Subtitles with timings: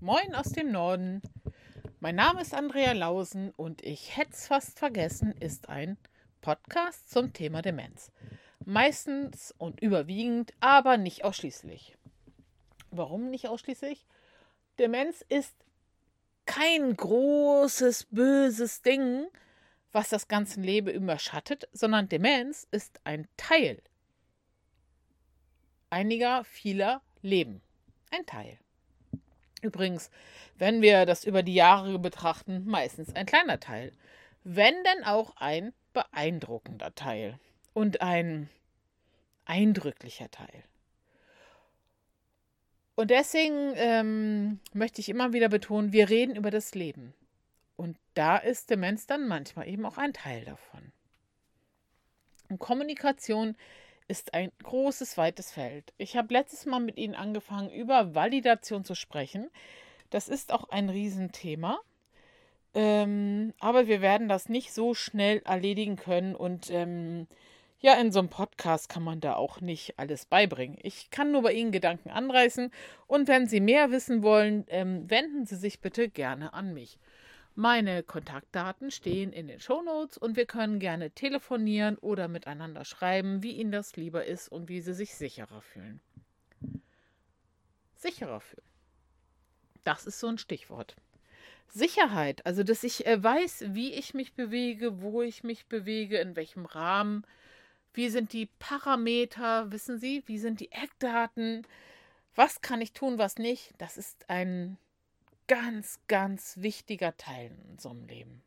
[0.00, 1.22] Moin aus dem Norden.
[2.00, 5.96] Mein Name ist Andrea Lausen und ich hätte es fast vergessen, ist ein
[6.42, 8.12] Podcast zum Thema Demenz.
[8.64, 11.96] Meistens und überwiegend, aber nicht ausschließlich.
[12.90, 14.04] Warum nicht ausschließlich?
[14.78, 15.54] Demenz ist
[16.44, 19.26] kein großes, böses Ding,
[19.92, 23.82] was das ganze Leben überschattet, sondern Demenz ist ein Teil
[25.88, 27.62] einiger, vieler Leben.
[28.10, 28.58] Ein Teil.
[29.66, 30.10] Übrigens,
[30.58, 33.92] wenn wir das über die Jahre betrachten, meistens ein kleiner Teil.
[34.44, 37.38] Wenn denn auch ein beeindruckender Teil
[37.74, 38.48] und ein
[39.44, 40.62] eindrücklicher Teil.
[42.94, 47.12] Und deswegen ähm, möchte ich immer wieder betonen, wir reden über das Leben.
[47.76, 50.92] Und da ist Demenz dann manchmal eben auch ein Teil davon.
[52.48, 53.85] Und Kommunikation ist
[54.32, 55.92] ein großes, weites Feld.
[55.98, 59.50] Ich habe letztes Mal mit Ihnen angefangen, über Validation zu sprechen.
[60.10, 61.80] Das ist auch ein Riesenthema.
[62.74, 66.34] Ähm, aber wir werden das nicht so schnell erledigen können.
[66.36, 67.26] Und ähm,
[67.80, 70.78] ja, in so einem Podcast kann man da auch nicht alles beibringen.
[70.82, 72.70] Ich kann nur bei Ihnen Gedanken anreißen.
[73.06, 76.98] Und wenn Sie mehr wissen wollen, ähm, wenden Sie sich bitte gerne an mich.
[77.58, 83.52] Meine Kontaktdaten stehen in den Shownotes und wir können gerne telefonieren oder miteinander schreiben, wie
[83.52, 86.00] Ihnen das lieber ist und wie Sie sich sicherer fühlen.
[87.94, 88.66] Sicherer fühlen.
[89.84, 90.96] Das ist so ein Stichwort.
[91.68, 96.36] Sicherheit, also dass ich äh, weiß, wie ich mich bewege, wo ich mich bewege, in
[96.36, 97.24] welchem Rahmen,
[97.94, 101.66] wie sind die Parameter, wissen Sie, wie sind die Eckdaten,
[102.34, 104.76] was kann ich tun, was nicht, das ist ein
[105.48, 108.42] ganz, ganz wichtiger Teil in unserem Leben.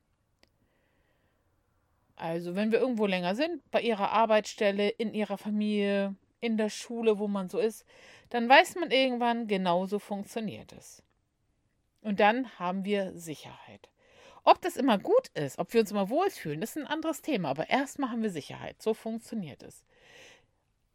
[2.15, 7.17] Also, wenn wir irgendwo länger sind, bei ihrer Arbeitsstelle, in ihrer Familie, in der Schule,
[7.17, 7.85] wo man so ist,
[8.29, 11.01] dann weiß man irgendwann, genauso funktioniert es.
[12.01, 13.89] Und dann haben wir Sicherheit.
[14.43, 17.49] Ob das immer gut ist, ob wir uns immer wohlfühlen, ist ein anderes Thema.
[17.49, 18.81] Aber erstmal haben wir Sicherheit.
[18.81, 19.83] So funktioniert es.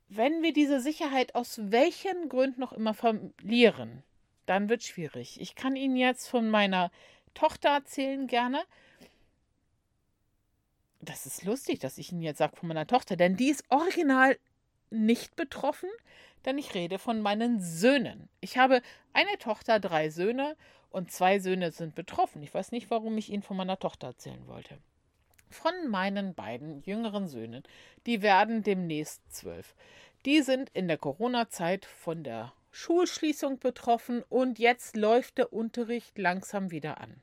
[0.09, 4.03] Wenn wir diese Sicherheit aus welchen Gründen noch immer verlieren,
[4.47, 5.41] dann wird schwierig.
[5.41, 6.91] Ich kann Ihnen jetzt von meiner
[7.35, 8.63] Tochter erzählen gerne.
[11.01, 14.39] Das ist lustig, dass ich Ihnen jetzt sage von meiner Tochter, denn die ist original
[14.91, 15.91] nicht betroffen,
[16.45, 18.29] denn ich rede von meinen Söhnen.
[18.41, 18.83] Ich habe
[19.13, 20.57] eine Tochter, drei Söhne
[20.91, 22.43] und zwei Söhne sind betroffen.
[22.43, 24.79] Ich weiß nicht, warum ich Ihnen von meiner Tochter erzählen wollte.
[25.51, 27.63] Von meinen beiden jüngeren Söhnen,
[28.07, 29.75] die werden demnächst zwölf.
[30.25, 36.73] Die sind in der Corona-Zeit von der Schulschließung betroffen und jetzt läuft der Unterricht langsam
[36.73, 37.23] wieder an.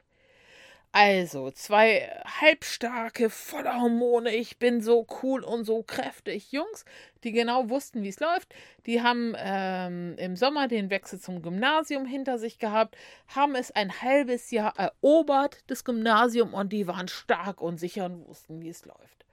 [0.94, 2.10] Also, zwei
[2.42, 6.86] halbstarke, voller Hormone, ich bin so cool und so kräftig Jungs,
[7.24, 8.54] die genau wussten, wie es läuft.
[8.86, 12.98] Die haben ähm, im Sommer den Wechsel zum Gymnasium hinter sich gehabt,
[13.28, 18.28] haben es ein halbes Jahr erobert, das Gymnasium, und die waren stark und sicher und
[18.28, 19.26] wussten, wie es läuft.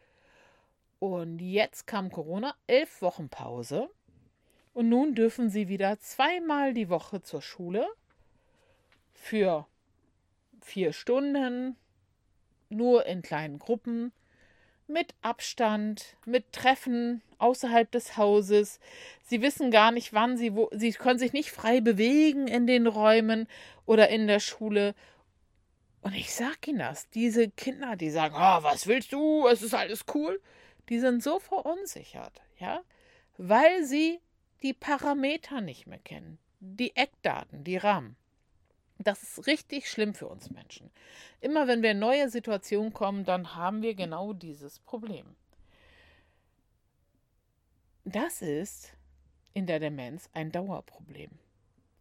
[0.99, 3.89] Und jetzt kam Corona, elf Wochen Pause.
[4.79, 7.85] Und nun dürfen sie wieder zweimal die Woche zur Schule
[9.13, 9.67] für
[10.61, 11.75] vier Stunden,
[12.69, 14.13] nur in kleinen Gruppen,
[14.87, 18.79] mit Abstand, mit Treffen außerhalb des Hauses.
[19.25, 20.69] Sie wissen gar nicht, wann sie wo.
[20.71, 23.49] Sie können sich nicht frei bewegen in den Räumen
[23.85, 24.95] oder in der Schule.
[26.03, 29.49] Und ich sag Ihnen das, diese Kinder, die sagen, oh, was willst du?
[29.49, 30.41] Es ist alles cool.
[30.89, 32.81] Die sind so verunsichert, ja,
[33.39, 34.21] weil sie
[34.63, 38.17] die Parameter nicht mehr kennen, die Eckdaten, die Rahmen.
[38.99, 40.91] Das ist richtig schlimm für uns Menschen.
[41.41, 45.37] Immer wenn wir in neue Situationen kommen, dann haben wir genau dieses Problem.
[48.05, 48.93] Das ist
[49.55, 51.31] in der Demenz ein Dauerproblem.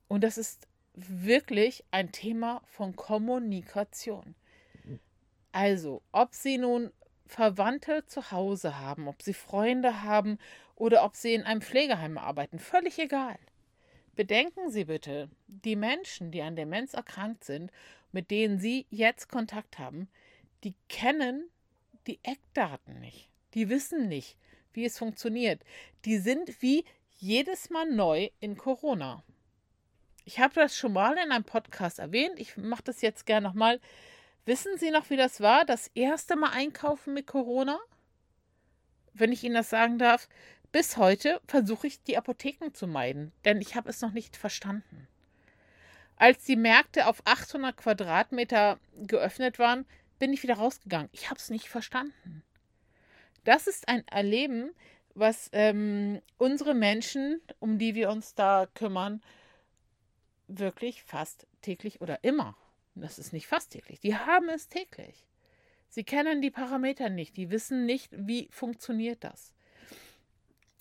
[0.08, 4.36] Und das ist wirklich ein Thema von Kommunikation.
[5.52, 6.92] Also, ob Sie nun
[7.28, 10.40] Verwandte zu Hause haben, ob Sie Freunde haben
[10.78, 13.38] oder ob sie in einem Pflegeheim arbeiten, völlig egal.
[14.16, 17.72] Bedenken Sie bitte, die Menschen, die an Demenz erkrankt sind,
[18.12, 20.08] mit denen Sie jetzt Kontakt haben,
[20.64, 21.50] die kennen
[22.08, 23.30] die Eckdaten nicht.
[23.54, 24.38] Die wissen nicht,
[24.74, 25.62] wie es funktioniert.
[26.06, 26.86] Die sind wie
[27.18, 29.24] jedes Mal neu in Corona.
[30.26, 32.40] Ich habe das schon mal in einem Podcast erwähnt.
[32.40, 33.80] Ich mache das jetzt gerne nochmal.
[34.48, 35.66] Wissen Sie noch, wie das war?
[35.66, 37.78] Das erste Mal einkaufen mit Corona?
[39.14, 40.30] Wenn ich Ihnen das sagen darf,
[40.72, 45.10] bis heute versuche ich die Apotheken zu meiden, denn ich habe es noch nicht verstanden.
[46.16, 49.86] Als die Märkte auf 800 Quadratmeter geöffnet waren,
[50.18, 51.10] bin ich wieder rausgegangen.
[51.12, 52.42] Ich habe es nicht verstanden.
[53.44, 54.72] Das ist ein Erleben,
[55.14, 59.22] was ähm, unsere Menschen, um die wir uns da kümmern,
[60.48, 62.56] wirklich fast täglich oder immer.
[63.02, 64.00] Das ist nicht fast täglich.
[64.00, 65.26] Die haben es täglich.
[65.90, 67.38] Sie kennen die Parameter nicht.
[67.38, 69.54] Die wissen nicht, wie funktioniert das.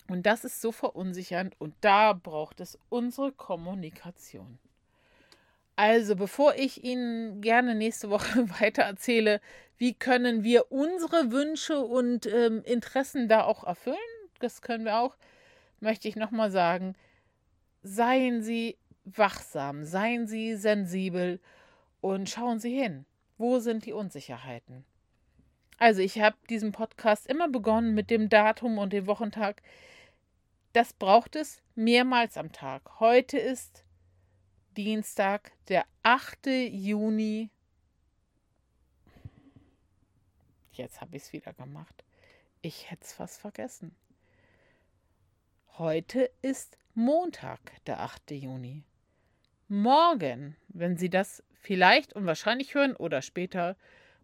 [0.09, 4.57] Und das ist so verunsichernd und da braucht es unsere Kommunikation.
[5.75, 9.41] Also, bevor ich Ihnen gerne nächste Woche weiter erzähle,
[9.77, 13.97] wie können wir unsere Wünsche und ähm, Interessen da auch erfüllen,
[14.39, 15.17] das können wir auch,
[15.79, 16.95] möchte ich nochmal sagen,
[17.83, 21.39] seien Sie wachsam, seien Sie sensibel
[22.01, 23.05] und schauen Sie hin.
[23.37, 24.85] Wo sind die Unsicherheiten?
[25.77, 29.61] Also, ich habe diesen Podcast immer begonnen mit dem Datum und dem Wochentag.
[30.73, 32.99] Das braucht es mehrmals am Tag.
[32.99, 33.83] Heute ist
[34.75, 36.47] Dienstag, der 8.
[36.69, 37.49] Juni.
[40.71, 42.03] Jetzt habe ich es wieder gemacht.
[42.61, 43.95] Ich hätte es fast vergessen.
[45.77, 48.31] Heute ist Montag, der 8.
[48.31, 48.83] Juni.
[49.67, 53.75] Morgen, wenn Sie das vielleicht und wahrscheinlich hören oder später,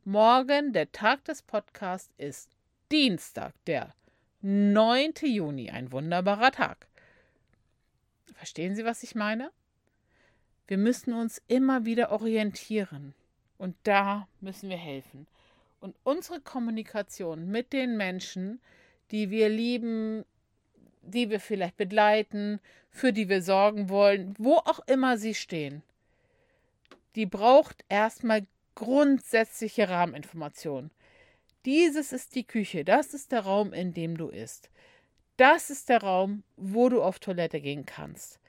[0.06, 2.50] morgen, der Tag des Podcasts, ist
[2.90, 3.94] Dienstag, der
[4.42, 5.14] 9.
[5.24, 5.70] Juni.
[5.70, 6.88] Ein wunderbarer Tag.
[8.34, 9.52] Verstehen Sie, was ich meine?
[10.68, 13.14] Wir müssen uns immer wieder orientieren.
[13.58, 15.28] Und da müssen wir helfen.
[15.82, 18.62] Und unsere Kommunikation mit den Menschen,
[19.12, 20.24] die wir lieben,
[21.02, 25.84] die wir vielleicht begleiten, für die wir sorgen wollen, wo auch immer sie stehen,
[27.16, 28.46] die braucht erstmal
[28.76, 30.92] grundsätzliche Rahmeninformationen.
[31.66, 34.70] Dieses ist die Küche, das ist der Raum, in dem du isst.
[35.38, 38.40] Das ist der Raum, wo du auf Toilette gehen kannst.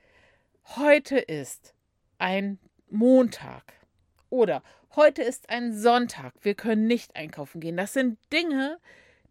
[0.77, 1.75] Heute ist
[2.19, 2.59] ein
[2.91, 3.75] Montag
[4.31, 4.63] oder
[4.97, 6.35] heute ist ein Sonntag.
[6.43, 7.77] Wir können nicht einkaufen gehen.
[7.77, 8.79] Das sind Dinge,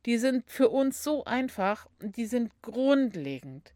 [0.05, 3.73] die sind für uns so einfach die sind grundlegend.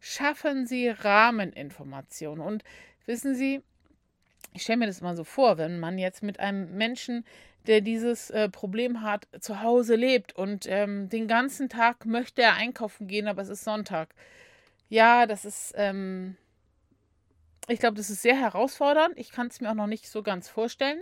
[0.00, 2.44] Schaffen Sie Rahmeninformationen.
[2.44, 2.64] Und
[3.06, 3.62] wissen Sie,
[4.52, 7.24] ich stelle mir das mal so vor, wenn man jetzt mit einem Menschen,
[7.66, 12.54] der dieses äh, Problem hat, zu Hause lebt und ähm, den ganzen Tag möchte er
[12.54, 14.14] einkaufen gehen, aber es ist Sonntag.
[14.88, 16.36] Ja, das ist, ähm,
[17.68, 19.16] ich glaube, das ist sehr herausfordernd.
[19.16, 21.00] Ich kann es mir auch noch nicht so ganz vorstellen.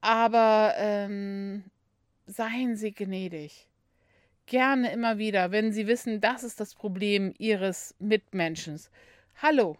[0.00, 1.64] Aber ähm,
[2.26, 3.68] seien Sie gnädig.
[4.46, 8.80] Gerne immer wieder, wenn Sie wissen, das ist das Problem Ihres Mitmenschen.
[9.40, 9.76] Hallo.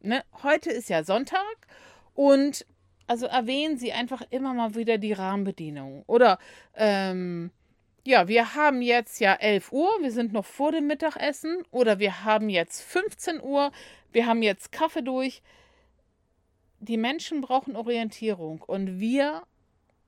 [0.00, 0.24] Ne?
[0.42, 1.56] Heute ist ja Sonntag
[2.14, 2.66] und
[3.06, 6.04] also erwähnen Sie einfach immer mal wieder die Rahmenbedienungen.
[6.06, 6.38] Oder
[6.74, 7.50] ähm,
[8.04, 11.62] ja, wir haben jetzt ja 11 Uhr, wir sind noch vor dem Mittagessen.
[11.70, 13.72] Oder wir haben jetzt 15 Uhr,
[14.12, 15.42] wir haben jetzt Kaffee durch.
[16.80, 19.42] Die Menschen brauchen Orientierung und wir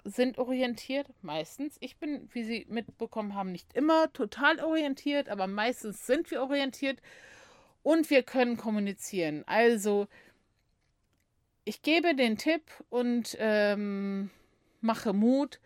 [0.04, 1.76] sind orientiert, meistens.
[1.80, 7.00] Ich bin, wie Sie mitbekommen haben, nicht immer total orientiert, aber meistens sind wir orientiert
[7.82, 9.42] und wir können kommunizieren.
[9.46, 10.06] Also
[11.66, 14.30] ich gebe den Tipp und ähm,
[14.80, 15.60] mache Mut.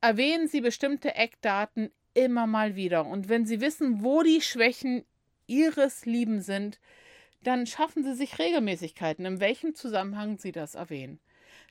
[0.00, 3.06] Erwähnen Sie bestimmte Eckdaten immer mal wieder.
[3.06, 5.04] Und wenn Sie wissen, wo die Schwächen
[5.46, 6.80] Ihres Lieben sind,
[7.44, 11.20] dann schaffen Sie sich Regelmäßigkeiten, in welchem Zusammenhang Sie das erwähnen.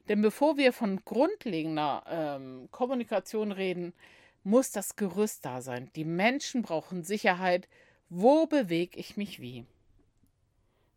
[0.07, 3.93] Denn bevor wir von grundlegender ähm, Kommunikation reden,
[4.45, 5.91] muss das Gerüst da sein.
[5.97, 7.67] Die Menschen brauchen Sicherheit.
[8.09, 9.65] Wo bewege ich mich wie?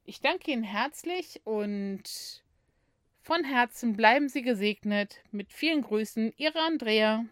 [0.08, 2.04] Ich danke Ihnen herzlich und
[3.22, 5.20] von Herzen bleiben Sie gesegnet.
[5.32, 7.24] Mit vielen Grüßen, Ihre Andrea.